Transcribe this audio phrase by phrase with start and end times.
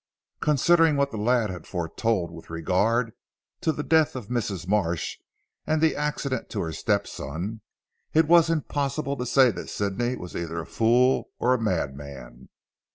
[0.39, 3.13] Considering what the lad had foretold with regard
[3.61, 4.67] to the death of Mrs.
[4.67, 5.19] Marsh
[5.67, 7.61] and the accident to her step son,
[8.11, 12.49] it was impossible to say that Sidney was either a fool or a madman.